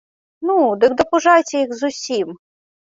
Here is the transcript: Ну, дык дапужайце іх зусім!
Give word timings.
Ну, 0.49 0.55
дык 0.83 0.91
дапужайце 1.03 1.55
іх 1.61 1.79
зусім! 1.85 2.29